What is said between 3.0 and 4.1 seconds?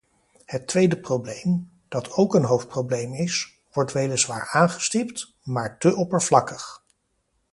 is, wordt